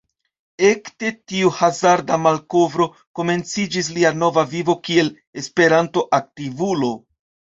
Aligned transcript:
Ekde 0.67 1.09
tiu 1.31 1.51
hazarda 1.57 2.17
malkovro 2.21 2.87
komenciĝis 3.19 3.91
lia 3.97 4.11
nova 4.23 4.45
vivo 4.55 4.77
kiel 4.87 5.11
Esperanto-aktivulo. 5.43 6.91